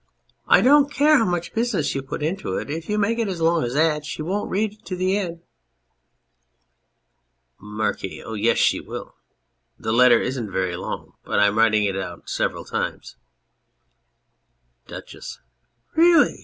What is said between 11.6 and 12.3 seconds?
it out